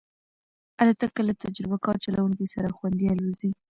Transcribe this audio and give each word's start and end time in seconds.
الوتکه 0.81 1.21
له 1.27 1.33
تجربهکار 1.43 1.95
چلونکي 2.03 2.45
سره 2.53 2.75
خوندي 2.77 3.07
الوزي. 3.11 3.51